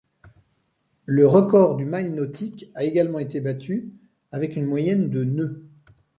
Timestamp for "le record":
1.05-1.75